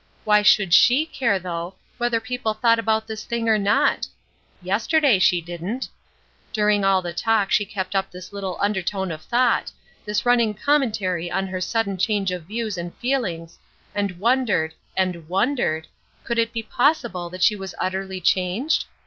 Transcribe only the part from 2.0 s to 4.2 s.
people thought about this thing or not?